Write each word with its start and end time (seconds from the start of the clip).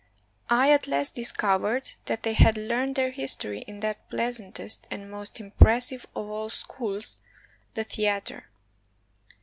I 0.49 0.71
at 0.71 0.87
last 0.87 1.13
discovered 1.13 1.91
that 2.05 2.23
they 2.23 2.33
had 2.33 2.57
learned 2.57 2.95
their 2.95 3.11
history 3.11 3.59
in 3.67 3.81
that 3.81 4.09
pleasantest 4.09 4.87
and 4.89 5.11
most 5.11 5.39
impressive 5.39 6.07
of 6.15 6.27
all 6.27 6.49
schools, 6.49 7.17
the 7.75 7.83
theater. 7.83 8.49